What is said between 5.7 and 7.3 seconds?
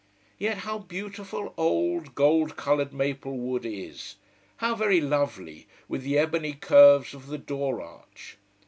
with the ebony curves of